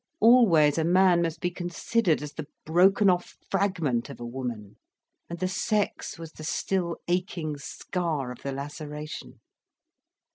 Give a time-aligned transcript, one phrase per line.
[0.19, 4.77] Always a man must be considered as the broken off fragment of a woman,
[5.29, 9.41] and the sex was the still aching scar of the laceration.